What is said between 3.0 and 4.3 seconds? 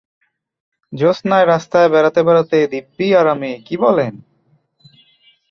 আরামে– কী বলেন?